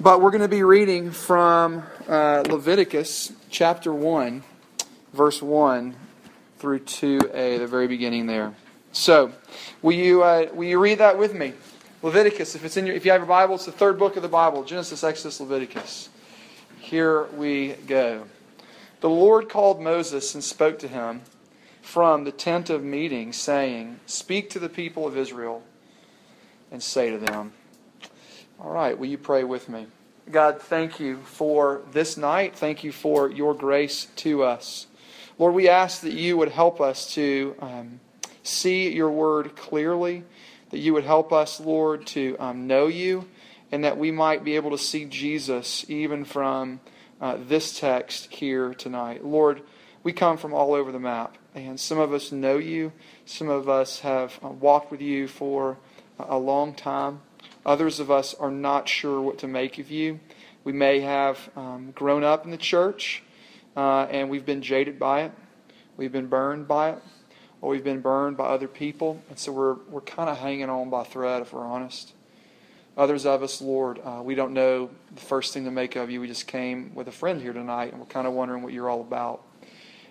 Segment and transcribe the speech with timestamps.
[0.00, 4.44] But we're going to be reading from uh, Leviticus chapter 1,
[5.12, 5.96] verse 1
[6.60, 8.54] through 2a, the very beginning there.
[8.92, 9.32] So,
[9.82, 11.52] will you, uh, will you read that with me?
[12.00, 14.22] Leviticus, if, it's in your, if you have your Bible, it's the third book of
[14.22, 16.10] the Bible Genesis, Exodus, Leviticus.
[16.78, 18.26] Here we go.
[19.00, 21.22] The Lord called Moses and spoke to him
[21.82, 25.64] from the tent of meeting, saying, Speak to the people of Israel
[26.70, 27.52] and say to them,
[28.60, 29.86] all right, will you pray with me?
[30.30, 32.56] God, thank you for this night.
[32.56, 34.88] Thank you for your grace to us.
[35.38, 38.00] Lord, we ask that you would help us to um,
[38.42, 40.24] see your word clearly,
[40.70, 43.28] that you would help us, Lord, to um, know you,
[43.70, 46.80] and that we might be able to see Jesus even from
[47.20, 49.24] uh, this text here tonight.
[49.24, 49.62] Lord,
[50.02, 52.92] we come from all over the map, and some of us know you,
[53.24, 55.78] some of us have uh, walked with you for
[56.18, 57.20] a long time.
[57.68, 60.20] Others of us are not sure what to make of you.
[60.64, 63.22] We may have um, grown up in the church
[63.76, 65.32] uh, and we've been jaded by it.
[65.98, 67.02] We've been burned by it,
[67.60, 69.22] or we've been burned by other people.
[69.28, 72.14] And so we're, we're kind of hanging on by thread, if we're honest.
[72.96, 76.22] Others of us, Lord, uh, we don't know the first thing to make of you.
[76.22, 78.88] We just came with a friend here tonight, and we're kind of wondering what you're
[78.88, 79.42] all about.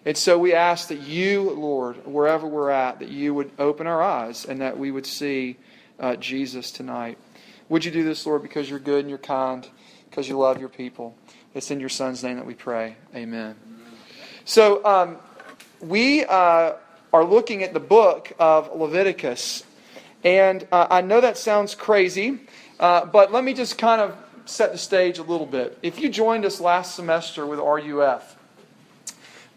[0.06, 4.04] And so we ask that you, Lord, wherever we're at, that you would open our
[4.04, 5.58] eyes and that we would see
[6.00, 7.18] uh, Jesus tonight.
[7.70, 9.68] Would you do this, Lord, because you're good and you're kind,
[10.10, 11.18] because you love your people?
[11.54, 12.96] It's in your Son's name that we pray.
[13.16, 13.56] Amen.
[14.46, 15.18] So, um,
[15.82, 16.74] we uh,
[17.14, 19.64] are looking at the book of Leviticus.
[20.24, 22.40] And uh, I know that sounds crazy,
[22.80, 25.78] uh, but let me just kind of set the stage a little bit.
[25.82, 28.36] If you joined us last semester with RUF,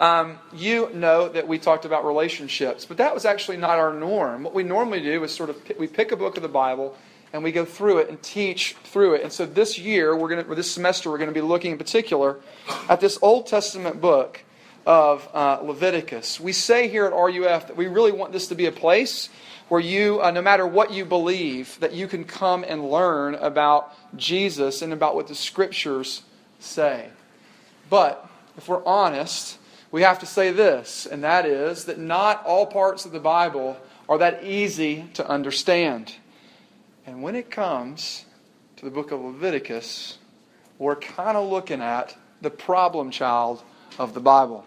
[0.00, 4.44] um, you know that we talked about relationships, but that was actually not our norm.
[4.44, 6.96] What we normally do is sort of we pick a book of the Bible
[7.32, 9.22] and we go through it and teach through it.
[9.22, 11.78] And so this year, we're going to, this semester, we're going to be looking in
[11.78, 12.40] particular
[12.88, 14.42] at this Old Testament book
[14.86, 16.40] of uh, Leviticus.
[16.40, 19.28] We say here at RUF that we really want this to be a place
[19.68, 23.94] where you, uh, no matter what you believe, that you can come and learn about
[24.16, 26.22] Jesus and about what the Scriptures
[26.58, 27.08] say.
[27.88, 29.58] But if we're honest,
[29.92, 33.76] we have to say this, and that is that not all parts of the Bible
[34.08, 36.14] are that easy to understand.
[37.10, 38.24] And when it comes
[38.76, 40.18] to the book of Leviticus,
[40.78, 43.64] we're kind of looking at the problem child
[43.98, 44.64] of the Bible.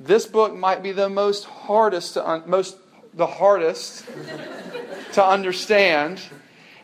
[0.00, 2.78] This book might be the most hardest to un- most
[3.12, 4.06] the hardest
[5.12, 6.22] to understand,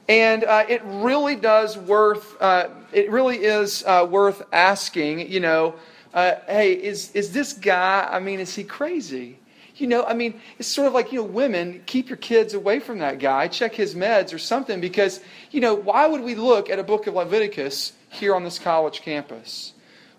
[0.06, 2.36] and uh, it really does worth.
[2.38, 5.32] Uh, it really is uh, worth asking.
[5.32, 5.74] You know,
[6.12, 8.06] uh, hey, is is this guy?
[8.12, 9.38] I mean, is he crazy?
[9.76, 12.78] You know, I mean, it's sort of like, you know, women, keep your kids away
[12.78, 15.20] from that guy, check his meds or something, because,
[15.50, 19.02] you know, why would we look at a book of Leviticus here on this college
[19.02, 19.72] campus?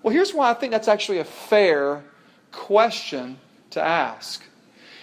[0.03, 2.03] Well, here's why I think that's actually a fair
[2.51, 3.37] question
[3.71, 4.43] to ask.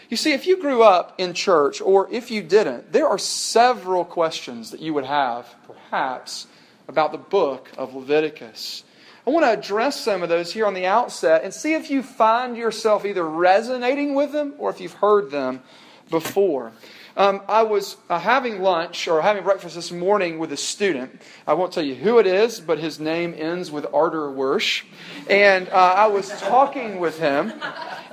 [0.09, 4.05] You see, if you grew up in church, or if you didn't, there are several
[4.05, 6.47] questions that you would have, perhaps,
[6.87, 8.85] about the book of Leviticus.
[9.25, 12.03] I want to address some of those here on the outset and see if you
[12.03, 15.63] find yourself either resonating with them or if you've heard them
[16.11, 16.73] before.
[17.17, 21.21] Um, I was uh, having lunch or having breakfast this morning with a student.
[21.47, 24.85] I won't tell you who it is, but his name ends with Arter Wersch.
[25.29, 27.53] And uh, I was talking with him,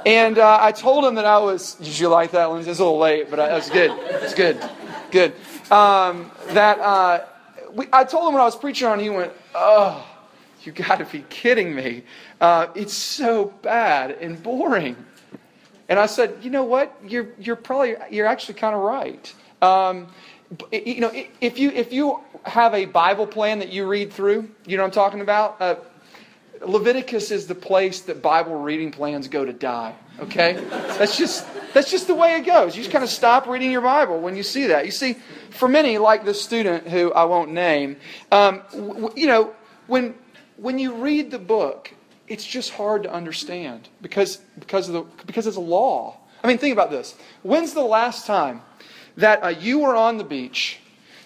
[0.05, 1.75] and uh, I told him that I was.
[1.75, 2.69] Did you like that, Lindsay?
[2.69, 3.91] It's a little late, but I, was good.
[4.21, 4.61] It's good.
[5.11, 5.33] Good.
[5.71, 7.25] Um, that uh,
[7.71, 10.05] we, I told him when I was preaching on, he went, "Oh."
[10.63, 12.03] You got to be kidding me.
[12.41, 14.95] Uh, it's so bad and boring.
[15.87, 16.95] And I said, you know what?
[17.03, 19.33] You're, you're probably, you're actually kind of right.
[19.61, 20.07] Um,
[20.71, 21.11] you know,
[21.41, 24.87] if you, if you have a Bible plan that you read through, you know what
[24.87, 25.61] I'm talking about?
[25.61, 25.75] Uh,
[26.61, 29.95] Leviticus is the place that Bible reading plans go to die.
[30.19, 30.53] Okay?
[30.69, 32.75] That's just, that's just the way it goes.
[32.75, 34.85] You just kind of stop reading your Bible when you see that.
[34.85, 35.15] You see,
[35.51, 37.97] for many, like this student who I won't name,
[38.31, 39.53] um, w- you know,
[39.87, 40.13] when
[40.61, 41.93] when you read the book,
[42.27, 46.17] it's just hard to understand because, because, of the, because it's a law.
[46.43, 47.15] I mean, think about this.
[47.43, 48.61] When's the last time
[49.17, 50.79] that uh, you were on the beach,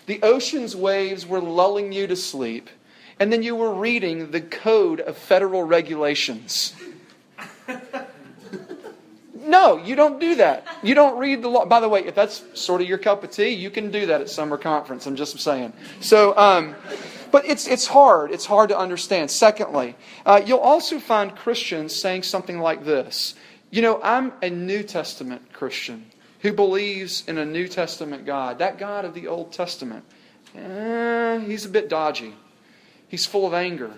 [0.05, 2.69] the ocean's waves were lulling you to sleep,
[3.19, 6.73] and then you were reading the code of federal regulations?
[9.45, 10.65] No, you don't do that.
[10.83, 11.65] You don't read the law.
[11.65, 14.21] By the way, if that's sort of your cup of tea, you can do that
[14.21, 15.05] at summer conference.
[15.05, 15.73] I'm just saying.
[15.99, 16.75] So, um,
[17.33, 18.29] but it's, it's hard.
[18.29, 19.31] It's hard to understand.
[19.31, 23.33] Secondly, uh, you'll also find Christians saying something like this
[23.71, 26.05] You know, I'm a New Testament Christian
[26.41, 28.59] who believes in a New Testament God.
[28.59, 30.05] That God of the Old Testament,
[30.55, 32.35] eh, he's a bit dodgy.
[33.07, 33.93] He's full of anger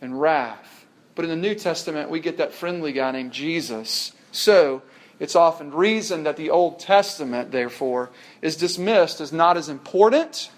[0.00, 0.84] and wrath.
[1.14, 4.10] But in the New Testament, we get that friendly guy named Jesus.
[4.32, 4.82] So,
[5.20, 8.10] it's often reasoned that the Old Testament, therefore,
[8.42, 10.50] is dismissed as not as important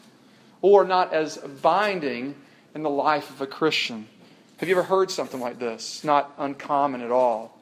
[0.62, 2.34] or not as binding
[2.74, 4.06] in the life of a Christian.
[4.56, 6.04] Have you ever heard something like this?
[6.04, 7.58] Not uncommon at all.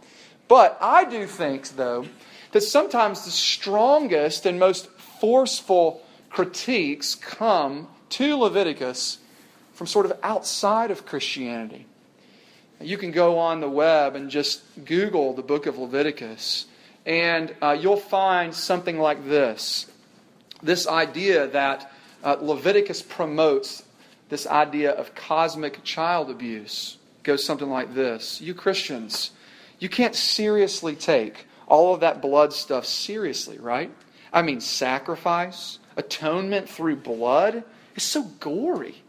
[0.46, 2.06] But I do think, though,
[2.52, 4.88] that sometimes the strongest and most
[5.20, 9.18] forceful critiques come to Leviticus
[9.72, 11.86] from sort of outside of Christianity.
[12.80, 16.66] You can go on the web and just Google the book of Leviticus,
[17.06, 19.86] and uh, you'll find something like this
[20.62, 21.90] this idea that
[22.22, 23.84] uh, Leviticus promotes
[24.28, 29.32] this idea of cosmic child abuse It goes something like this You Christians,
[29.78, 33.90] you can't seriously take all of that blood stuff seriously, right?
[34.32, 37.64] I mean, sacrifice, atonement through blood
[37.94, 39.02] is so gory.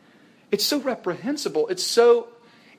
[0.51, 1.67] It's so reprehensible.
[1.69, 2.27] It's so,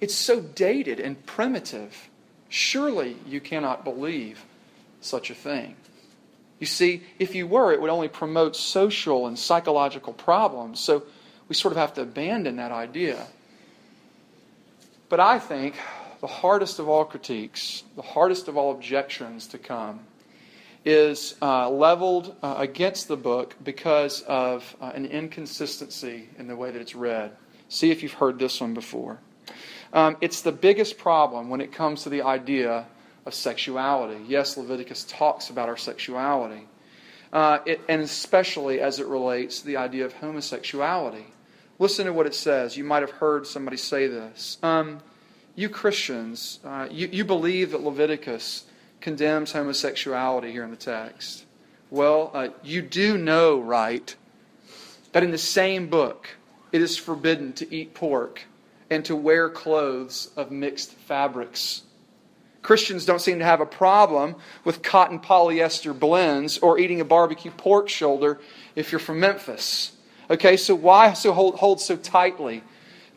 [0.00, 2.08] it's so dated and primitive.
[2.49, 4.44] Surely you cannot believe
[5.00, 5.76] such a thing.
[6.62, 10.78] You see, if you were, it would only promote social and psychological problems.
[10.78, 11.02] So
[11.48, 13.26] we sort of have to abandon that idea.
[15.08, 15.74] But I think
[16.20, 20.06] the hardest of all critiques, the hardest of all objections to come,
[20.84, 26.70] is uh, leveled uh, against the book because of uh, an inconsistency in the way
[26.70, 27.32] that it's read.
[27.70, 29.18] See if you've heard this one before.
[29.92, 32.86] Um, it's the biggest problem when it comes to the idea
[33.26, 34.22] of sexuality.
[34.26, 36.66] Yes, Leviticus talks about our sexuality,
[37.32, 41.26] uh, it, and especially as it relates to the idea of homosexuality.
[41.78, 42.76] Listen to what it says.
[42.76, 44.58] You might have heard somebody say this.
[44.62, 45.00] Um,
[45.54, 48.64] you Christians, uh, you, you believe that Leviticus
[49.00, 51.44] condemns homosexuality here in the text.
[51.90, 54.14] Well, uh, you do know, right,
[55.12, 56.28] that in the same book
[56.72, 58.42] it is forbidden to eat pork
[58.88, 61.82] and to wear clothes of mixed fabrics.
[62.62, 67.50] Christians don't seem to have a problem with cotton polyester blends or eating a barbecue
[67.50, 68.40] pork shoulder
[68.76, 69.92] if you're from Memphis.
[70.30, 72.62] Okay, so why so hold, hold so tightly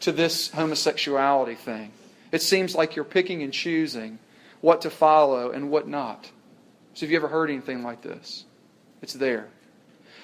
[0.01, 1.91] to this homosexuality thing?
[2.31, 4.19] It seems like you're picking and choosing
[4.61, 6.31] what to follow and what not.
[6.95, 8.45] So, have you ever heard anything like this?
[9.01, 9.47] It's there.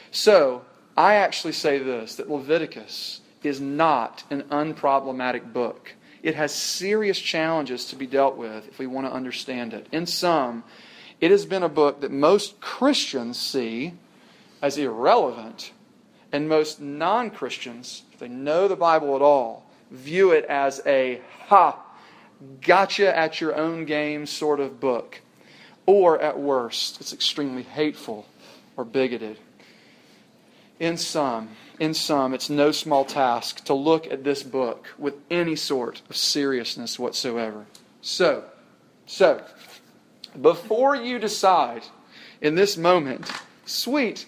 [0.09, 0.65] So,
[0.97, 5.93] I actually say this that Leviticus is not an unproblematic book.
[6.23, 9.87] It has serious challenges to be dealt with if we want to understand it.
[9.91, 10.63] In sum,
[11.19, 13.93] it has been a book that most Christians see
[14.61, 15.71] as irrelevant,
[16.31, 21.21] and most non Christians, if they know the Bible at all, view it as a
[21.47, 21.79] ha,
[22.61, 25.21] gotcha at your own game sort of book.
[25.87, 28.27] Or at worst, it's extremely hateful
[28.77, 29.37] or bigoted.
[30.79, 31.49] In sum,
[31.81, 36.15] in sum, it's no small task to look at this book with any sort of
[36.15, 37.65] seriousness whatsoever.
[38.01, 38.43] So,
[39.07, 39.43] so,
[40.39, 41.81] before you decide
[42.39, 43.31] in this moment,
[43.65, 44.27] sweet,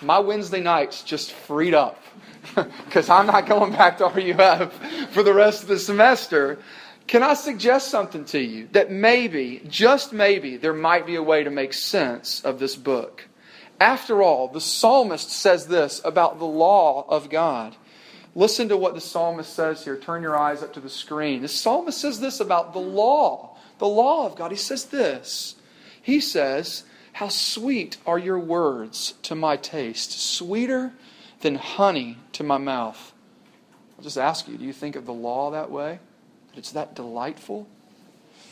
[0.00, 2.02] my Wednesday nights just freed up
[2.86, 4.72] because I'm not going back to RUF
[5.10, 6.58] for the rest of the semester.
[7.06, 11.44] Can I suggest something to you that maybe, just maybe, there might be a way
[11.44, 13.28] to make sense of this book?
[13.80, 17.76] After all, the psalmist says this about the law of God.
[18.34, 19.96] Listen to what the psalmist says here.
[19.96, 21.42] Turn your eyes up to the screen.
[21.42, 24.50] The psalmist says this about the law, the law of God.
[24.50, 25.56] He says this.
[26.00, 26.84] He says,
[27.14, 30.92] How sweet are your words to my taste, sweeter
[31.40, 33.12] than honey to my mouth.
[33.96, 35.98] I'll just ask you, do you think of the law that way?
[36.50, 37.66] That It's that delightful.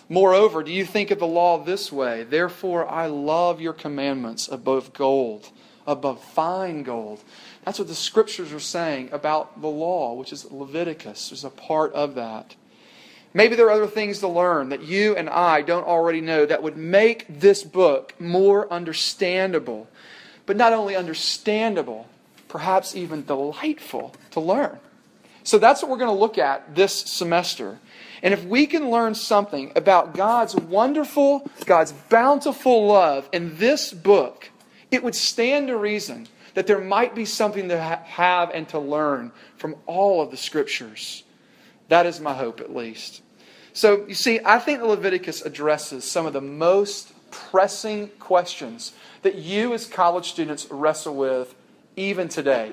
[0.09, 2.25] Moreover, do you think of the law this way?
[2.25, 5.49] Therefore, I love your commandments above gold,
[5.87, 7.21] above fine gold.
[7.65, 11.93] That's what the scriptures are saying about the law, which is Leviticus, is a part
[11.95, 12.55] of that.
[13.33, 16.63] Maybe there are other things to learn that you and I don't already know that
[16.63, 19.89] would make this book more understandable.
[20.47, 22.07] But not only understandable,
[22.49, 24.79] perhaps even delightful to learn.
[25.43, 27.79] So that's what we're going to look at this semester.
[28.25, 34.49] And if we can learn something about God's wonderful, God's bountiful love in this book,
[34.91, 39.31] it would stand to reason that there might be something to have and to learn
[39.59, 41.23] from all of the scriptures.
[41.89, 43.21] That is my hope, at least.
[43.75, 49.75] So, you see, I think Leviticus addresses some of the most pressing questions that you
[49.75, 51.55] as college students wrestle with
[51.97, 52.73] even today.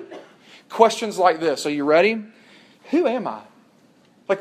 [0.70, 2.24] Questions like this Are you ready?
[2.92, 3.42] Who am I?
[4.30, 4.40] Like,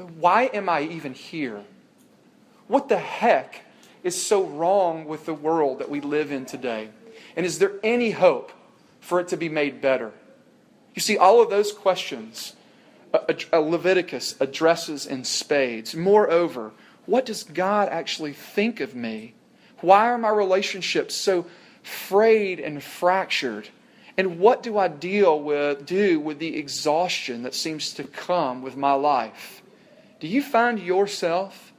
[0.00, 1.64] why am I even here?
[2.68, 3.62] What the heck
[4.02, 6.90] is so wrong with the world that we live in today?
[7.36, 8.52] And is there any hope
[9.00, 10.12] for it to be made better?
[10.94, 12.54] You see, all of those questions
[13.12, 15.94] uh, uh, uh, Leviticus addresses in spades.
[15.94, 16.72] Moreover,
[17.06, 19.34] what does God actually think of me?
[19.80, 21.46] Why are my relationships so
[21.82, 23.68] frayed and fractured?
[24.16, 28.76] And what do I deal with do with the exhaustion that seems to come with
[28.76, 29.59] my life?
[30.20, 31.72] Do you find yourself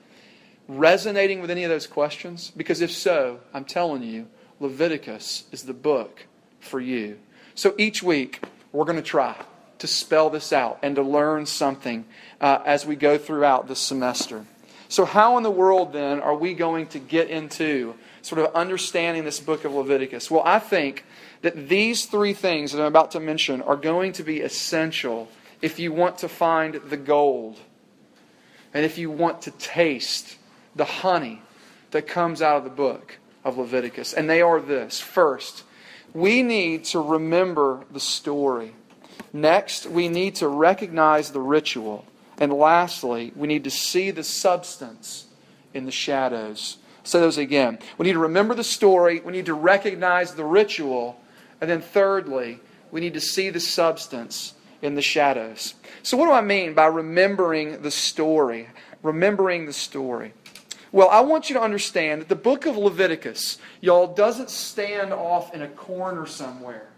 [0.67, 2.51] resonating with any of those questions?
[2.57, 4.27] Because if so, I'm telling you,
[4.59, 6.25] Leviticus is the book
[6.59, 7.19] for you.
[7.53, 9.35] So each week, we're going to try
[9.77, 12.05] to spell this out and to learn something
[12.39, 14.45] uh, as we go throughout this semester.
[14.89, 19.23] So, how in the world then are we going to get into sort of understanding
[19.23, 20.29] this book of Leviticus?
[20.29, 21.05] Well, I think
[21.43, 25.29] that these three things that I'm about to mention are going to be essential
[25.61, 27.57] if you want to find the gold
[28.73, 30.37] and if you want to taste
[30.75, 31.41] the honey
[31.91, 34.13] that comes out of the book of Leviticus.
[34.13, 35.63] And they are this first,
[36.13, 38.73] we need to remember the story.
[39.33, 42.05] Next, we need to recognize the ritual.
[42.37, 45.27] And lastly, we need to see the substance
[45.73, 46.77] in the shadows.
[47.03, 47.79] Say those again.
[47.97, 51.19] We need to remember the story, we need to recognize the ritual,
[51.59, 52.59] and then thirdly,
[52.91, 55.75] we need to see the substance in the shadows.
[56.03, 58.69] So, what do I mean by remembering the story?
[59.03, 60.33] Remembering the story.
[60.91, 65.53] Well, I want you to understand that the book of Leviticus, y'all, doesn't stand off
[65.53, 66.89] in a corner somewhere.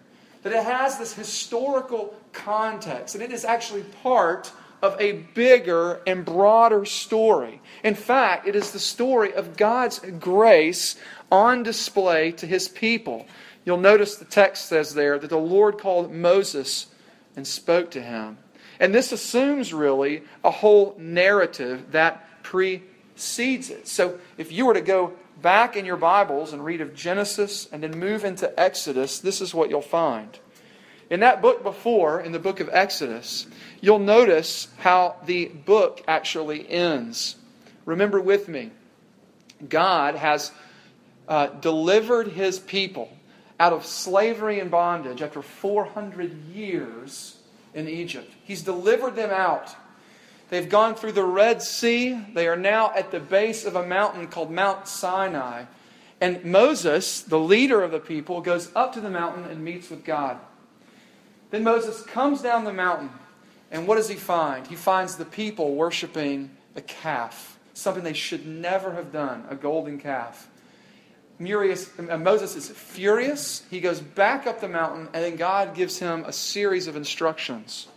[0.42, 6.26] That it has this historical context, and it is actually part of a bigger and
[6.26, 7.62] broader story.
[7.84, 10.98] In fact, it is the story of God's grace
[11.32, 13.26] on display to his people.
[13.64, 16.88] You'll notice the text says there that the Lord called Moses
[17.36, 18.38] and spoke to him.
[18.80, 23.88] And this assumes really a whole narrative that precedes it.
[23.88, 27.84] So if you were to go back in your Bibles and read of Genesis and
[27.84, 30.38] then move into Exodus, this is what you'll find.
[31.10, 33.46] In that book before, in the book of Exodus,
[33.82, 37.36] you'll notice how the book actually ends.
[37.86, 38.72] Remember with me,
[39.68, 40.52] God has
[41.28, 43.10] uh, delivered his people
[43.64, 47.38] out of slavery and bondage after 400 years
[47.74, 48.30] in Egypt.
[48.44, 49.74] He's delivered them out.
[50.50, 52.26] They've gone through the Red Sea.
[52.34, 55.64] They are now at the base of a mountain called Mount Sinai.
[56.20, 60.04] And Moses, the leader of the people, goes up to the mountain and meets with
[60.04, 60.40] God.
[61.50, 63.12] Then Moses comes down the mountain,
[63.72, 64.68] and what does he find?
[64.68, 70.00] He finds the people worshiping a calf, something they should never have done, a golden
[70.00, 70.50] calf.
[71.52, 73.64] Uh, Moses is furious.
[73.70, 77.88] He goes back up the mountain, and then God gives him a series of instructions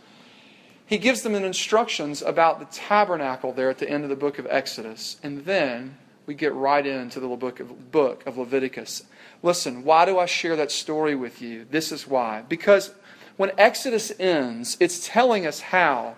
[0.87, 4.47] he gives them instructions about the tabernacle there at the end of the book of
[4.49, 5.19] Exodus.
[5.23, 9.03] And then we get right into the book of, book of Leviticus.
[9.43, 11.67] Listen, why do I share that story with you?
[11.69, 12.45] This is why.
[12.49, 12.95] Because
[13.37, 16.15] when Exodus ends, it's telling us how.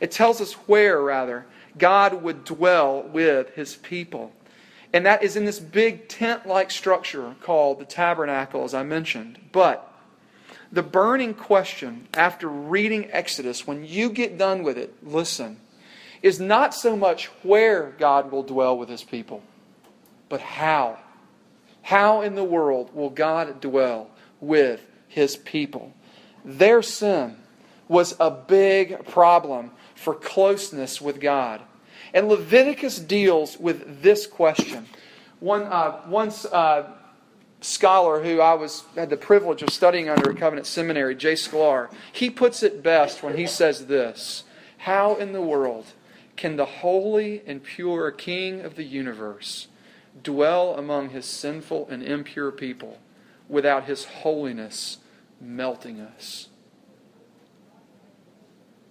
[0.00, 1.44] It tells us where, rather,
[1.76, 4.32] God would dwell with his people.
[4.94, 9.40] And that is in this big tent like structure called the tabernacle, as I mentioned.
[9.50, 9.92] But
[10.70, 15.58] the burning question after reading Exodus, when you get done with it, listen,
[16.22, 19.42] is not so much where God will dwell with his people,
[20.28, 21.00] but how.
[21.82, 24.10] How in the world will God dwell
[24.40, 25.92] with his people?
[26.44, 27.36] Their sin
[27.88, 31.62] was a big problem for closeness with God.
[32.14, 34.86] And Leviticus deals with this question.
[35.40, 36.88] One, uh, once, uh,
[37.60, 41.90] scholar who I was had the privilege of studying under at Covenant Seminary, Jay Sklar,
[42.12, 44.44] he puts it best when he says this
[44.78, 45.86] How in the world
[46.36, 49.68] can the holy and pure King of the universe
[50.22, 52.98] dwell among his sinful and impure people
[53.48, 54.98] without his holiness
[55.40, 56.48] melting us?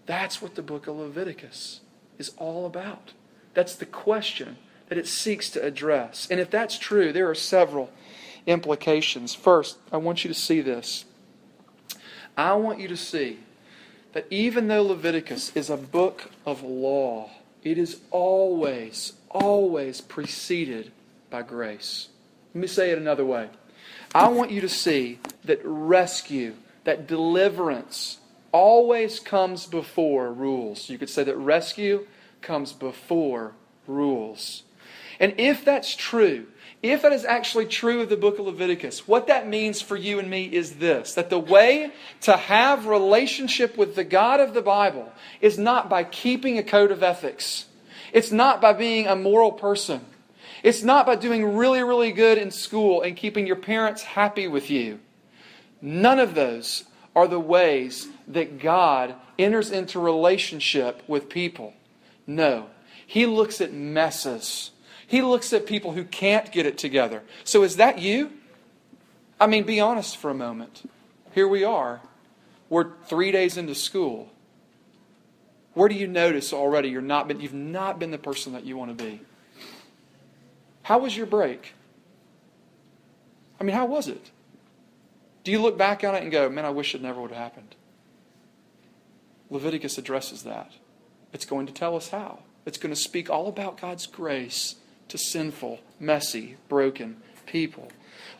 [0.05, 1.79] That's what the book of Leviticus
[2.17, 3.13] is all about.
[3.53, 4.57] That's the question
[4.89, 6.27] that it seeks to address.
[6.29, 7.91] And if that's true, there are several
[8.45, 9.33] implications.
[9.33, 11.05] First, I want you to see this.
[12.35, 13.39] I want you to see
[14.13, 17.29] that even though Leviticus is a book of law,
[17.63, 20.91] it is always, always preceded
[21.29, 22.09] by grace.
[22.53, 23.49] Let me say it another way.
[24.13, 26.53] I want you to see that rescue,
[26.83, 28.19] that deliverance,
[28.53, 30.89] always comes before rules.
[30.89, 32.07] You could say that rescue
[32.41, 33.55] comes before
[33.87, 34.63] rules.
[35.19, 36.47] And if that's true,
[36.81, 40.19] if that is actually true of the book of Leviticus, what that means for you
[40.19, 41.91] and me is this that the way
[42.21, 46.91] to have relationship with the God of the Bible is not by keeping a code
[46.91, 47.65] of ethics.
[48.11, 50.05] It's not by being a moral person.
[50.61, 54.69] It's not by doing really, really good in school and keeping your parents happy with
[54.69, 54.99] you.
[55.81, 61.73] None of those are the ways that God enters into relationship with people.
[62.25, 62.67] No.
[63.05, 64.71] He looks at messes.
[65.07, 67.23] He looks at people who can't get it together.
[67.43, 68.31] So is that you?
[69.39, 70.89] I mean, be honest for a moment.
[71.33, 72.01] Here we are.
[72.69, 74.31] We're three days into school.
[75.73, 78.77] Where do you notice already you're not been, you've not been the person that you
[78.77, 79.21] want to be?
[80.83, 81.73] How was your break?
[83.59, 84.31] I mean, how was it?
[85.43, 87.39] Do you look back on it and go, man, I wish it never would have
[87.39, 87.75] happened?
[89.53, 90.71] Leviticus addresses that.
[91.31, 92.39] It's going to tell us how.
[92.65, 94.75] It's going to speak all about God's grace
[95.09, 97.91] to sinful, messy, broken people.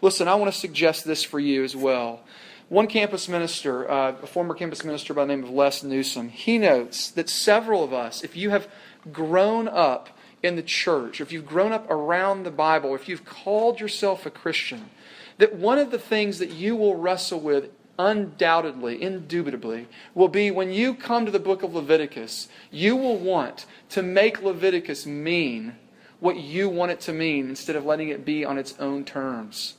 [0.01, 2.21] Listen, I want to suggest this for you as well.
[2.67, 6.57] One campus minister, uh, a former campus minister by the name of Les Newsom, he
[6.57, 8.67] notes that several of us, if you have
[9.11, 10.09] grown up
[10.41, 14.31] in the church, if you've grown up around the Bible, if you've called yourself a
[14.31, 14.89] Christian,
[15.37, 20.71] that one of the things that you will wrestle with undoubtedly, indubitably, will be when
[20.71, 25.75] you come to the book of Leviticus, you will want to make Leviticus mean
[26.19, 29.75] what you want it to mean instead of letting it be on its own terms.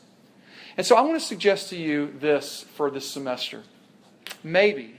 [0.76, 3.62] And so I want to suggest to you this for this semester.
[4.42, 4.94] Maybe,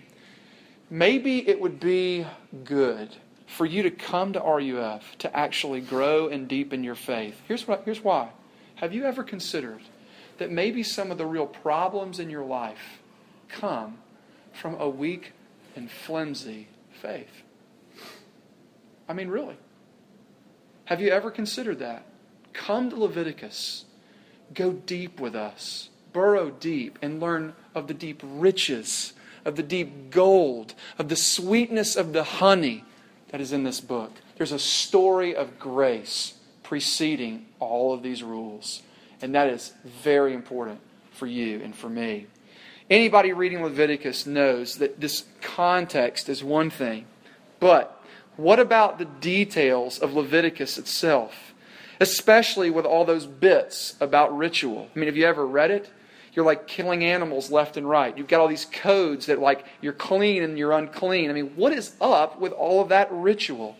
[0.90, 2.26] maybe it would be
[2.64, 7.40] good for you to come to RUF to actually grow and deepen your faith.
[7.48, 8.30] Here's, what, here's why.
[8.76, 9.82] Have you ever considered
[10.38, 13.02] that maybe some of the real problems in your life
[13.60, 13.98] come
[14.54, 15.34] from a weak
[15.76, 16.68] and flimsy
[17.02, 17.44] faith?
[19.08, 19.58] I mean, really.
[20.86, 22.06] Have you ever considered that?
[22.54, 23.86] Come to Leviticus.
[24.54, 25.90] Go deep with us.
[26.14, 31.96] Burrow deep and learn of the deep riches, of the deep gold, of the sweetness
[31.96, 32.84] of the honey
[33.30, 34.12] that is in this book.
[34.38, 38.82] There's a story of grace preceding all of these rules.
[39.22, 40.80] And that is very important
[41.12, 42.28] for you and for me.
[42.90, 47.06] Anybody reading Leviticus knows that this context is one thing,
[47.60, 48.00] but
[48.38, 51.54] what about the details of Leviticus itself?
[52.00, 54.90] Especially with all those bits about ritual.
[54.96, 55.90] I mean, have you ever read it?
[56.34, 58.16] You're like killing animals left and right.
[58.16, 61.32] You've got all these codes that, like, you're clean and you're unclean.
[61.32, 63.78] I mean, what is up with all of that ritual?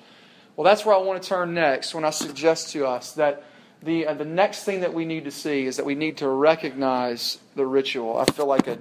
[0.56, 3.44] Well, that's where I want to turn next when I suggest to us that
[3.84, 6.30] the, uh, the next thing that we need to see is that we need to
[6.30, 8.18] recognize the ritual.
[8.18, 8.80] I feel like a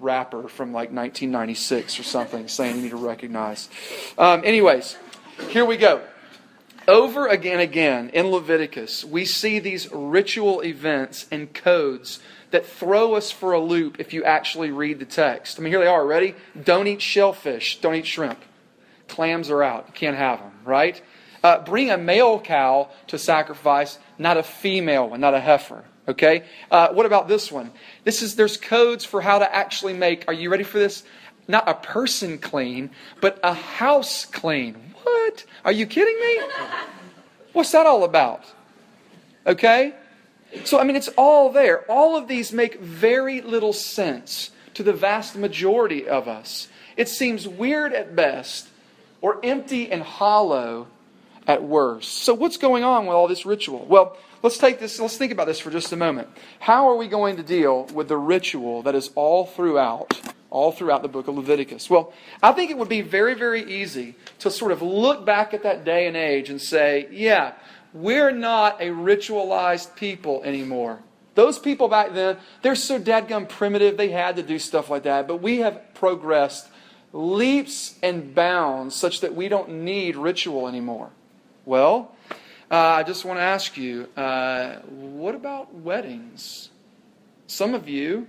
[0.00, 3.68] rapper from like 1996 or something saying you need to recognize.
[4.18, 4.96] Um, anyways,
[5.48, 6.02] here we go.
[6.88, 13.30] Over again, again in Leviticus, we see these ritual events and codes that throw us
[13.30, 15.58] for a loop if you actually read the text.
[15.58, 16.04] I mean, here they are.
[16.04, 16.34] Ready?
[16.64, 17.80] Don't eat shellfish.
[17.80, 18.40] Don't eat shrimp.
[19.08, 19.86] Clams are out.
[19.88, 21.00] You can't have them, right?
[21.42, 25.84] Uh, bring a male cow to sacrifice, not a female one, not a heifer.
[26.10, 26.44] Okay?
[26.70, 27.70] Uh, what about this one?
[28.04, 30.24] This is there's codes for how to actually make.
[30.28, 31.04] Are you ready for this?
[31.48, 34.76] Not a person clean, but a house clean.
[35.02, 35.44] What?
[35.64, 36.40] Are you kidding me?
[37.52, 38.44] What's that all about?
[39.46, 39.94] Okay?
[40.64, 41.84] So, I mean, it's all there.
[41.90, 46.68] All of these make very little sense to the vast majority of us.
[46.96, 48.68] It seems weird at best
[49.20, 50.88] or empty and hollow
[51.46, 52.18] at worst.
[52.18, 53.86] So, what's going on with all this ritual?
[53.88, 56.28] Well, let's take this, let's think about this for just a moment.
[56.58, 60.12] How are we going to deal with the ritual that is all throughout,
[60.50, 61.90] all throughout the book of Leviticus?
[61.90, 65.62] Well, I think it would be very, very easy to sort of look back at
[65.62, 67.54] that day and age and say, yeah,
[67.92, 71.00] we're not a ritualized people anymore.
[71.34, 75.28] Those people back then, they're so dadgum primitive, they had to do stuff like that.
[75.28, 76.68] But we have progressed
[77.12, 81.10] leaps and bounds such that we don't need ritual anymore.
[81.64, 82.14] Well,
[82.70, 86.70] uh, I just want to ask you uh, what about weddings?
[87.46, 88.28] Some of you,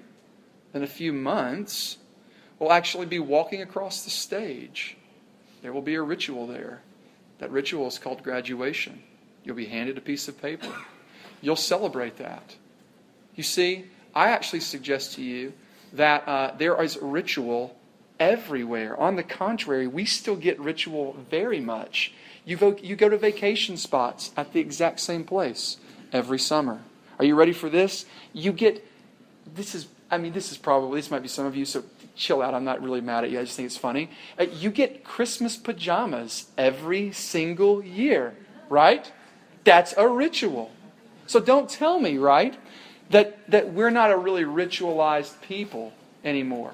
[0.73, 1.97] in a few months,
[2.57, 4.97] will actually be walking across the stage.
[5.61, 6.81] There will be a ritual there.
[7.37, 9.01] That ritual is called graduation.
[9.43, 10.71] You'll be handed a piece of paper.
[11.41, 12.55] You'll celebrate that.
[13.35, 15.53] You see, I actually suggest to you
[15.93, 17.75] that uh, there is ritual
[18.19, 18.99] everywhere.
[18.99, 22.13] On the contrary, we still get ritual very much.
[22.45, 25.77] You go, you go to vacation spots at the exact same place
[26.11, 26.81] every summer.
[27.19, 28.05] Are you ready for this?
[28.33, 28.85] You get,
[29.53, 31.83] this is, I mean, this is probably, this might be some of you, so
[32.15, 32.53] chill out.
[32.53, 33.39] I'm not really mad at you.
[33.39, 34.09] I just think it's funny.
[34.39, 38.35] Uh, you get Christmas pajamas every single year,
[38.69, 39.11] right?
[39.63, 40.71] That's a ritual.
[41.27, 42.57] So don't tell me, right,
[43.11, 46.73] that, that we're not a really ritualized people anymore.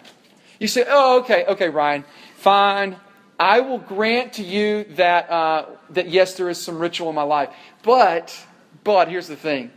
[0.60, 2.06] You say, oh, okay, okay, Ryan,
[2.38, 2.96] fine.
[3.40, 7.24] I will grant to you that, uh, that yes, there is some ritual in my
[7.24, 7.50] life.
[7.84, 8.36] But,
[8.84, 9.72] but, here's the thing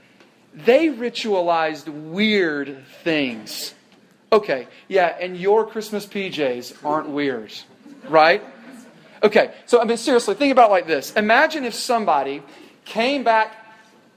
[0.55, 3.75] they ritualized weird things.
[4.33, 7.53] Okay, yeah, and your Christmas PJs aren't weird.
[8.09, 8.43] right?
[9.23, 11.13] Okay, so I mean, seriously, think about like this.
[11.13, 12.43] Imagine if somebody
[12.85, 13.55] came back,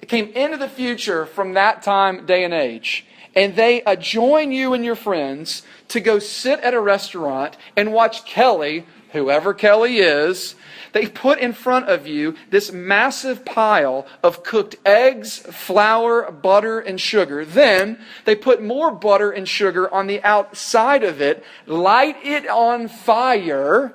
[0.07, 4.85] came into the future from that time, day, and age, and they join you and
[4.85, 10.55] your friends to go sit at a restaurant and watch Kelly, whoever Kelly is,
[10.91, 16.99] they put in front of you this massive pile of cooked eggs, flour, butter, and
[16.99, 17.45] sugar.
[17.45, 22.87] Then they put more butter and sugar on the outside of it, light it on
[22.87, 23.93] fire,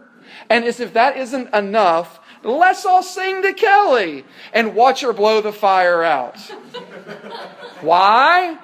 [0.50, 5.40] and as if that isn't enough, let's all sing to Kelly and watch her blow
[5.40, 6.38] the fire out.
[7.80, 8.58] Why?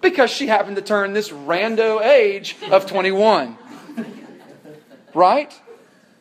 [0.00, 3.56] Because she happened to turn this rando age of 21.
[5.14, 5.52] Right?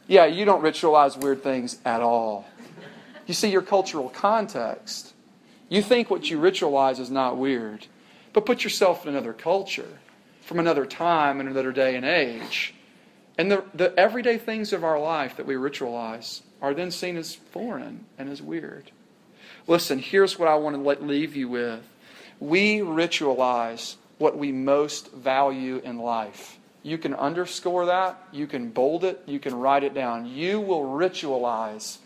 [0.08, 2.48] Yeah, you don't ritualize weird things at all.
[3.28, 5.14] You see your cultural context.
[5.70, 7.86] You think what you ritualize is not weird,
[8.34, 10.00] but put yourself in another culture,
[10.42, 12.74] from another time and another day and age.
[13.38, 17.36] And the, the everyday things of our life that we ritualize are then seen as
[17.36, 18.92] foreign and as weird.
[19.68, 21.84] Listen, here's what I want to let, leave you with.
[22.40, 26.59] We ritualize what we most value in life.
[26.82, 30.26] You can underscore that, you can bold it, you can write it down.
[30.26, 31.98] You will ritualize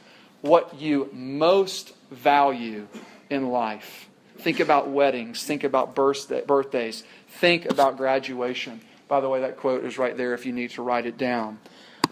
[0.42, 2.88] what you most value
[3.30, 4.10] in life.
[4.40, 8.82] Think about weddings, think about birthdays, think about graduation.
[9.08, 11.60] By the way, that quote is right there if you need to write it down.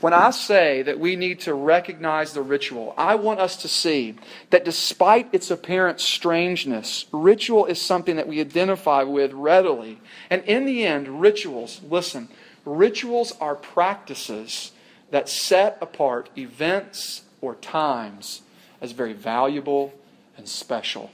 [0.02, 4.16] When I say that we need to recognize the ritual, I want us to see
[4.50, 10.02] that despite its apparent strangeness, ritual is something that we identify with readily.
[10.30, 12.30] And in the end, rituals, listen,
[12.66, 14.72] Rituals are practices
[15.10, 18.42] that set apart events or times
[18.80, 19.94] as very valuable
[20.38, 21.12] and special.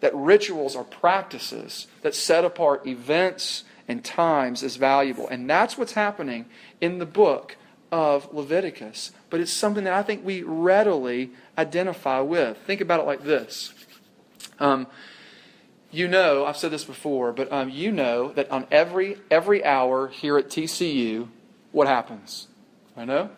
[0.00, 5.28] That rituals are practices that set apart events and times as valuable.
[5.28, 6.46] And that's what's happening
[6.80, 7.56] in the book
[7.90, 9.12] of Leviticus.
[9.30, 12.58] But it's something that I think we readily identify with.
[12.58, 13.72] Think about it like this.
[14.58, 14.86] Um,
[15.94, 20.08] you know, I've said this before, but um, you know that on every every hour
[20.08, 21.28] here at TCU,
[21.70, 22.48] what happens?
[22.96, 23.30] I know.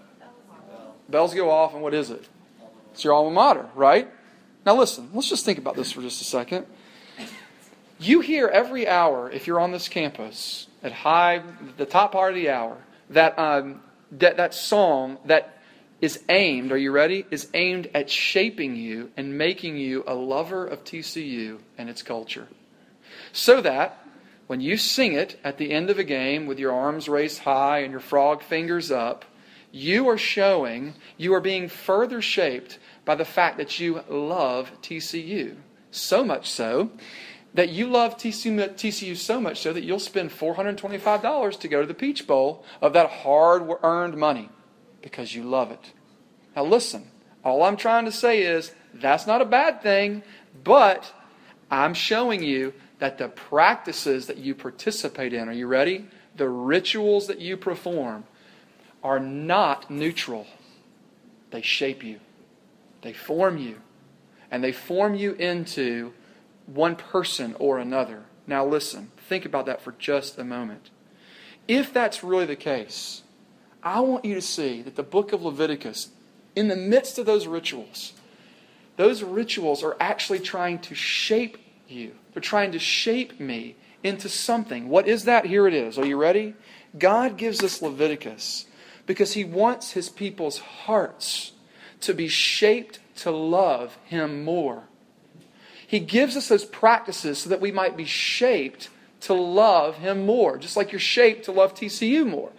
[1.09, 2.27] Bells go off, and what is it?
[2.93, 4.09] It's your alma mater, right?
[4.65, 6.67] Now listen, let's just think about this for just a second.
[7.99, 11.43] You hear every hour, if you're on this campus, at high,
[11.77, 12.79] the top part of the hour,
[13.11, 15.56] that um, that that song that
[16.01, 17.25] is aimed, are you ready?
[17.31, 22.49] Is aimed at shaping you and making you a lover of TCU and its culture.
[23.33, 24.07] So that
[24.47, 27.79] when you sing it at the end of a game with your arms raised high
[27.79, 29.25] and your frog fingers up,
[29.73, 35.57] you are showing you are being further shaped by the fact that you love TCU.
[35.91, 36.91] So much so
[37.55, 41.87] that you love TCU, TCU so much so that you'll spend $425 to go to
[41.87, 44.51] the Peach Bowl of that hard earned money
[45.07, 45.93] because you love it.
[46.57, 47.07] Now, listen,
[47.45, 50.25] all I'm trying to say is that's not a bad thing,
[50.65, 51.13] but
[51.71, 56.07] I'm showing you that the practices that you participate in, are you ready?
[56.35, 58.25] The rituals that you perform
[59.01, 60.49] are not neutral.
[61.53, 62.19] They shape you,
[63.03, 63.77] they form you,
[64.51, 66.15] and they form you into
[66.67, 68.25] one person or another.
[68.45, 70.91] Now, listen, think about that for just a moment.
[71.69, 73.23] If that's really the case,
[73.87, 76.09] I want you to see that the book of Leviticus,
[76.57, 78.15] in the midst of those rituals,
[78.97, 82.17] those rituals are actually trying to shape you.
[82.33, 84.89] They're trying to shape me into something.
[84.89, 85.47] What is that?
[85.47, 86.01] Here it is.
[86.01, 86.57] Are you ready?
[86.99, 88.67] God gives us Leviticus
[89.07, 91.53] because he wants his people's hearts
[92.01, 94.83] to be shaped to love him more.
[95.87, 98.89] He gives us those practices so that we might be shaped
[99.21, 102.51] to love him more, just like you're shaped to love TCU more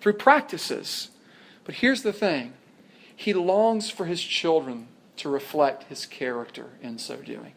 [0.00, 1.10] through practices.
[1.64, 2.54] But here's the thing
[3.14, 7.52] He longs for His children to reflect His character in so doing.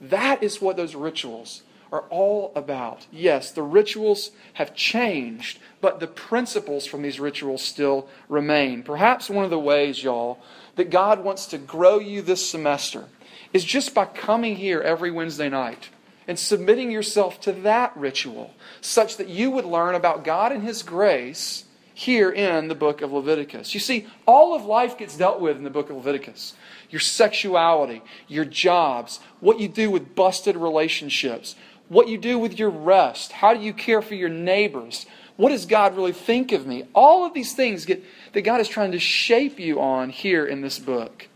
[0.00, 3.06] That is what those rituals are all about.
[3.12, 8.82] Yes, the rituals have changed, but the principles from these rituals still remain.
[8.82, 10.38] Perhaps one of the ways, y'all,
[10.74, 13.04] that God wants to grow you this semester
[13.52, 15.88] is just by coming here every Wednesday night
[16.28, 20.82] and submitting yourself to that ritual, such that you would learn about God and His
[20.82, 21.64] grace
[21.98, 23.72] here in the book of Leviticus.
[23.72, 26.52] You see, all of life gets dealt with in the book of Leviticus
[26.90, 31.56] your sexuality, your jobs, what you do with busted relationships,
[31.88, 35.06] what you do with your rest, how do you care for your neighbors,
[35.36, 36.84] what does God really think of me?
[36.94, 38.04] All of these things get,
[38.34, 41.28] that God is trying to shape you on here in this book.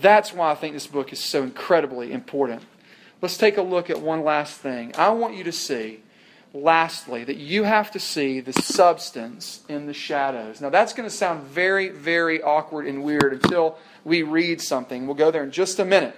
[0.00, 2.62] That's why I think this book is so incredibly important.
[3.20, 4.92] Let's take a look at one last thing.
[4.96, 6.04] I want you to see
[6.54, 10.60] lastly, that you have to see the substance in the shadows.
[10.60, 15.06] Now, that's going to sound very, very awkward and weird until we read something.
[15.06, 16.16] We'll go there in just a minute.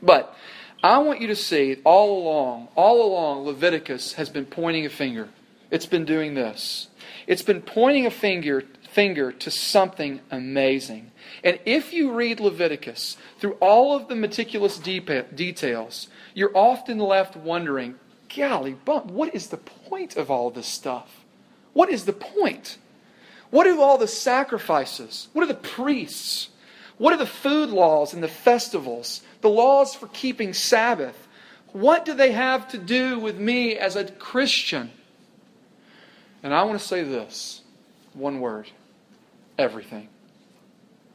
[0.00, 0.34] But
[0.82, 5.28] I want you to see all along, all along, Leviticus has been pointing a finger.
[5.70, 6.88] It's been doing this.
[7.26, 11.12] It's been pointing a finger, finger to something amazing.
[11.44, 17.94] And if you read Leviticus through all of the meticulous details, you're often left wondering,
[18.36, 21.24] golly, bump, what is the point of all this stuff?
[21.72, 22.78] What is the point?
[23.50, 25.28] What are all the sacrifices?
[25.32, 26.48] What are the priests?
[26.98, 29.22] What are the food laws and the festivals?
[29.40, 31.28] The laws for keeping Sabbath?
[31.72, 34.90] What do they have to do with me as a Christian?
[36.42, 37.62] And I want to say this
[38.14, 38.68] one word
[39.58, 40.08] everything.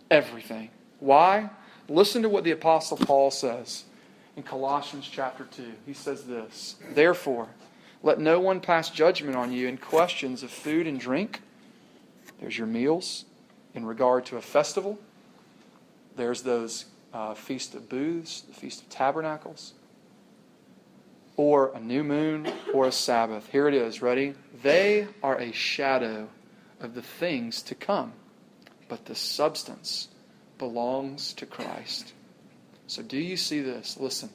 [0.10, 0.70] Everything.
[1.00, 1.50] Why?
[1.90, 3.84] Listen to what the Apostle Paul says
[4.38, 5.74] in Colossians chapter 2.
[5.86, 7.50] He says this Therefore,
[8.04, 11.42] let no one pass judgment on you in questions of food and drink.
[12.40, 13.26] There's your meals.
[13.74, 14.98] In regard to a festival,
[16.16, 19.74] there's those uh, Feast of Booths, the Feast of Tabernacles,
[21.36, 23.52] or a new moon, or a Sabbath.
[23.52, 24.02] Here it is.
[24.02, 24.34] Ready?
[24.64, 26.30] They are a shadow
[26.80, 28.14] of the things to come,
[28.88, 30.08] but the substance
[30.58, 32.14] belongs to Christ.
[32.88, 33.98] So, do you see this?
[34.00, 34.30] Listen.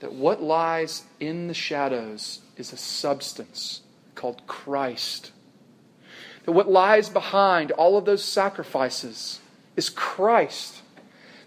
[0.00, 3.82] That what lies in the shadows is a substance
[4.14, 5.32] called Christ.
[6.44, 9.40] That what lies behind all of those sacrifices
[9.76, 10.82] is Christ.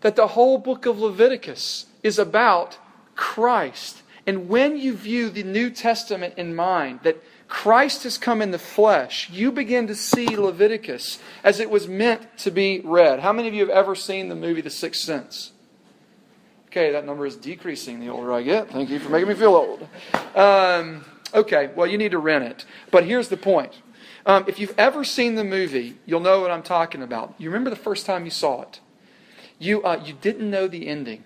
[0.01, 2.77] That the whole book of Leviticus is about
[3.15, 4.01] Christ.
[4.27, 8.59] And when you view the New Testament in mind, that Christ has come in the
[8.59, 13.19] flesh, you begin to see Leviticus as it was meant to be read.
[13.19, 15.51] How many of you have ever seen the movie The Sixth Sense?
[16.71, 18.69] Okay, that number is decreasing the older I get.
[18.71, 19.85] Thank you for making me feel old.
[20.33, 21.03] Um,
[21.33, 22.63] okay, well, you need to rent it.
[22.91, 23.73] But here's the point.
[24.25, 27.35] Um, if you've ever seen the movie, you'll know what I'm talking about.
[27.37, 28.79] You remember the first time you saw it.
[29.59, 31.25] You, uh, you didn't know the ending.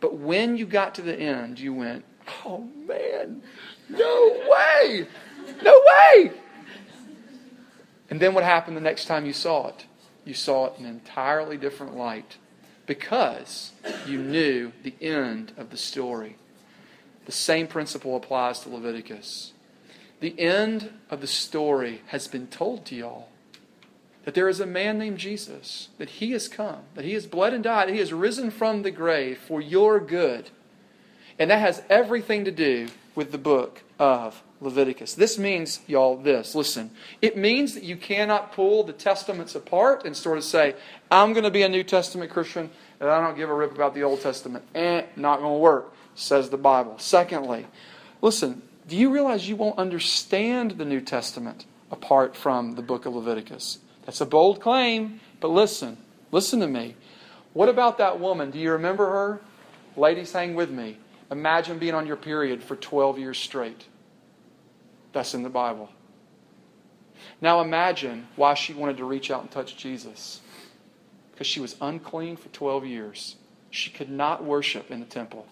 [0.00, 2.04] But when you got to the end, you went,
[2.44, 3.42] oh man,
[3.88, 5.06] no way!
[5.62, 6.32] No way!
[8.10, 9.86] And then what happened the next time you saw it?
[10.24, 12.38] You saw it in an entirely different light
[12.90, 13.70] because
[14.04, 16.34] you knew the end of the story.
[17.24, 19.52] The same principle applies to Leviticus.
[20.18, 23.28] The end of the story has been told to y'all.
[24.24, 27.54] That there is a man named Jesus, that he has come, that he has bled
[27.54, 30.50] and died, that he has risen from the grave for your good.
[31.38, 35.14] And that has everything to do with the book of Leviticus.
[35.14, 36.54] This means, y'all, this.
[36.54, 36.90] Listen.
[37.22, 40.74] It means that you cannot pull the testaments apart and sort of say,
[41.10, 42.70] I'm going to be a New Testament Christian
[43.00, 44.64] and I don't give a rip about the Old Testament.
[44.74, 46.98] Eh, not going to work, says the Bible.
[46.98, 47.66] Secondly,
[48.20, 53.14] listen, do you realize you won't understand the New Testament apart from the book of
[53.14, 53.78] Leviticus?
[54.04, 55.96] That's a bold claim, but listen,
[56.30, 56.96] listen to me.
[57.54, 58.50] What about that woman?
[58.50, 59.40] Do you remember her?
[59.96, 60.98] Ladies, hang with me.
[61.30, 63.86] Imagine being on your period for 12 years straight.
[65.12, 65.90] That's in the Bible.
[67.40, 70.40] Now imagine why she wanted to reach out and touch Jesus.
[71.32, 73.36] Because she was unclean for 12 years.
[73.70, 75.46] She could not worship in the temple.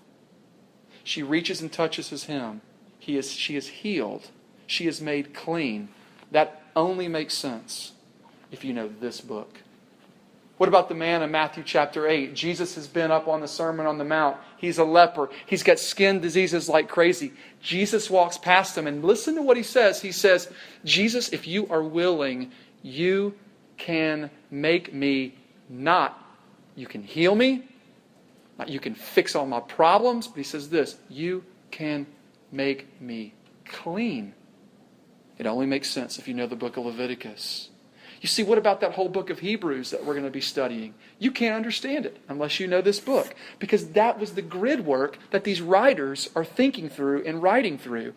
[1.04, 2.60] She reaches and touches his hem.
[2.98, 4.28] He is, she is healed.
[4.66, 5.88] She is made clean.
[6.30, 7.92] That only makes sense
[8.50, 9.60] if you know this book.
[10.58, 12.34] What about the man in Matthew chapter 8?
[12.34, 14.36] Jesus has been up on the Sermon on the Mount.
[14.56, 15.30] He's a leper.
[15.46, 17.32] He's got skin diseases like crazy.
[17.62, 20.02] Jesus walks past him, and listen to what he says.
[20.02, 20.50] He says,
[20.84, 22.50] Jesus, if you are willing,
[22.82, 23.34] you
[23.76, 25.36] can make me
[25.68, 26.20] not,
[26.74, 27.64] you can heal me,
[28.58, 32.04] not you can fix all my problems, but he says this, you can
[32.50, 33.32] make me
[33.64, 34.34] clean.
[35.38, 37.68] It only makes sense if you know the book of Leviticus.
[38.20, 40.94] You see, what about that whole book of Hebrews that we're going to be studying?
[41.18, 45.18] You can't understand it unless you know this book, because that was the grid work
[45.30, 48.14] that these writers are thinking through and writing through.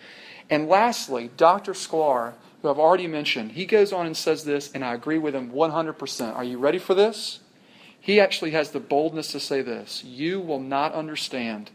[0.49, 1.73] And lastly, Dr.
[1.73, 5.35] Sklar, who I've already mentioned, he goes on and says this, and I agree with
[5.35, 6.35] him 100%.
[6.35, 7.39] Are you ready for this?
[7.99, 11.69] He actually has the boldness to say this You will not understand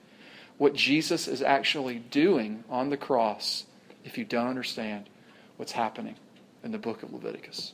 [0.59, 3.65] what Jesus is actually doing on the cross
[4.05, 5.09] if you don't understand
[5.57, 6.17] what's happening
[6.65, 7.73] in the book of Leviticus.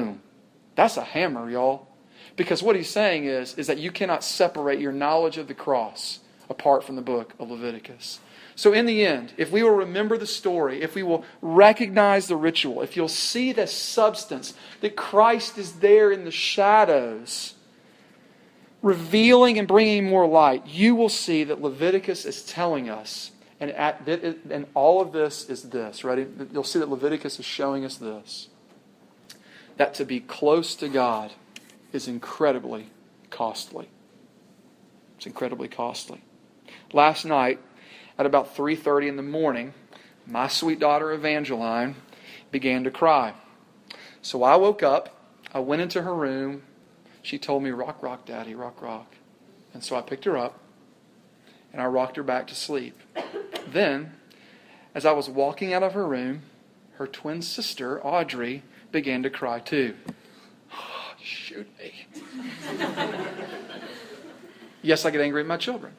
[0.00, 0.22] Boom.
[0.74, 1.88] That's a hammer, y'all.
[2.36, 6.20] Because what he's saying is, is that you cannot separate your knowledge of the cross
[6.48, 8.20] apart from the book of Leviticus.
[8.54, 12.36] So, in the end, if we will remember the story, if we will recognize the
[12.36, 17.54] ritual, if you'll see the substance, that Christ is there in the shadows,
[18.82, 24.08] revealing and bringing more light, you will see that Leviticus is telling us And, at,
[24.08, 26.26] and all of this is this, ready?
[26.52, 28.48] You'll see that Leviticus is showing us this
[29.76, 31.32] that to be close to God
[31.92, 32.90] is incredibly
[33.30, 33.88] costly.
[35.16, 36.22] It's incredibly costly.
[36.92, 37.60] Last night,
[38.18, 39.74] at about 3:30 in the morning,
[40.26, 41.96] my sweet daughter Evangeline
[42.50, 43.34] began to cry.
[44.20, 45.16] So I woke up,
[45.52, 46.62] I went into her room.
[47.22, 49.14] She told me, "Rock, rock, daddy, rock, rock."
[49.74, 50.58] And so I picked her up
[51.72, 53.00] and I rocked her back to sleep.
[53.66, 54.18] Then,
[54.94, 56.42] as I was walking out of her room,
[56.96, 59.94] her twin sister, Audrey, began to cry too.
[60.72, 62.06] Oh, shoot me.
[64.82, 65.94] yes, I get angry at my children.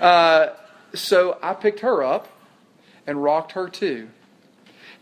[0.00, 0.50] Uh,
[0.94, 2.28] so I picked her up
[3.06, 4.08] and rocked her too.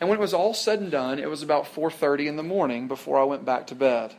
[0.00, 2.88] And when it was all said and done, it was about 4:30 in the morning
[2.88, 4.14] before I went back to bed.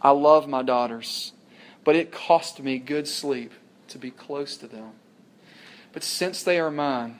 [0.00, 1.32] I love my daughters,
[1.82, 3.52] but it cost me good sleep
[3.88, 4.92] to be close to them.
[5.92, 7.18] But since they are mine,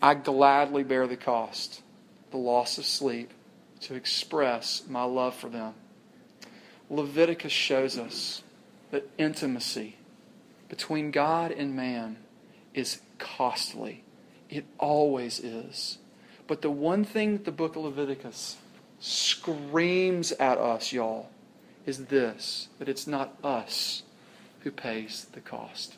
[0.00, 1.82] I gladly bear the cost,
[2.30, 3.32] the loss of sleep,
[3.82, 5.74] to express my love for them.
[6.88, 8.42] Leviticus shows us
[8.90, 9.96] that intimacy
[10.68, 12.16] between God and man
[12.74, 14.02] is costly.
[14.48, 15.98] It always is.
[16.46, 18.56] But the one thing the book of Leviticus
[18.98, 21.30] screams at us, y'all,
[21.86, 24.02] is this that it's not us
[24.60, 25.96] who pays the cost.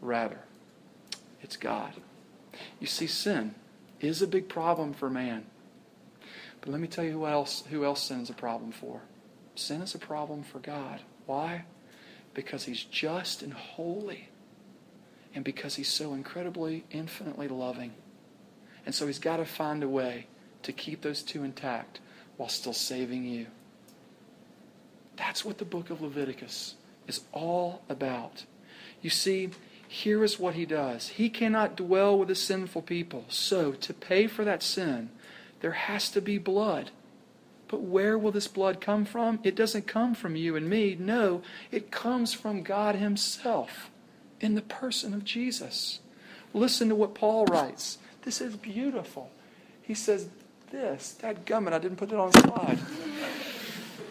[0.00, 0.40] Rather,
[1.42, 1.94] it's God.
[2.80, 3.54] You see, sin
[4.00, 5.46] is a big problem for man.
[6.60, 9.02] But let me tell you who else, who else sin is a problem for.
[9.54, 11.00] Sin is a problem for God.
[11.26, 11.64] Why?
[12.34, 14.28] Because He's just and holy.
[15.34, 17.92] And because He's so incredibly, infinitely loving.
[18.86, 20.26] And so He's got to find a way
[20.62, 22.00] to keep those two intact
[22.36, 23.46] while still saving you.
[25.16, 28.44] That's what the book of Leviticus is all about.
[29.02, 29.50] You see,
[29.88, 33.24] here is what he does He cannot dwell with a sinful people.
[33.28, 35.10] So, to pay for that sin,
[35.60, 36.90] there has to be blood.
[37.68, 39.40] But where will this blood come from?
[39.42, 40.96] It doesn't come from you and me.
[40.98, 43.90] No, it comes from God Himself
[44.40, 46.00] in the person of Jesus.
[46.54, 47.98] Listen to what Paul writes.
[48.22, 49.30] This is beautiful.
[49.82, 50.28] He says
[50.70, 51.12] this.
[51.20, 52.78] That gummit, I didn't put it on the slide.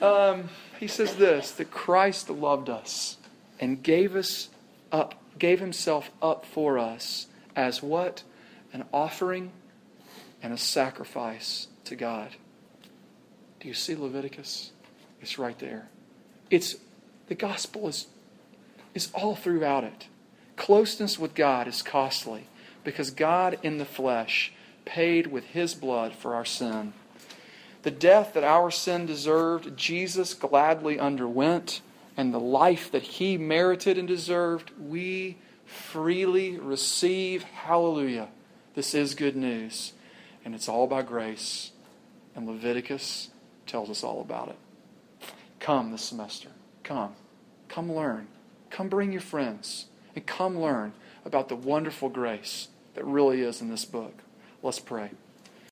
[0.01, 3.17] Um, he says this that Christ loved us
[3.59, 4.49] and gave us
[4.91, 8.23] up, gave himself up for us as what?
[8.73, 9.51] An offering
[10.41, 12.29] and a sacrifice to God.
[13.59, 14.71] Do you see Leviticus?
[15.21, 15.89] It's right there.
[16.49, 16.75] It's
[17.27, 18.07] the gospel is
[18.93, 20.07] is all throughout it.
[20.55, 22.47] Closeness with God is costly
[22.83, 24.51] because God in the flesh
[24.85, 26.93] paid with his blood for our sin.
[27.83, 31.81] The death that our sin deserved, Jesus gladly underwent,
[32.15, 37.43] and the life that he merited and deserved, we freely receive.
[37.43, 38.29] Hallelujah.
[38.73, 39.93] This is good news
[40.47, 41.73] and it's all by grace.
[42.33, 43.31] And Leviticus
[43.65, 44.55] tells us all about it.
[45.59, 46.47] Come this semester.
[46.83, 47.15] Come.
[47.67, 48.29] Come learn.
[48.69, 49.87] Come bring your friends.
[50.15, 50.93] And come learn
[51.25, 54.13] about the wonderful grace that really is in this book.
[54.63, 55.11] Let's pray.